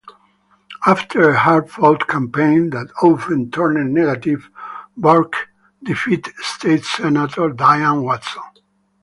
[0.83, 4.49] After a hard-fought campaign that often turned negative,
[4.97, 5.47] Burke
[5.83, 8.41] defeated State Senator Diane Watson.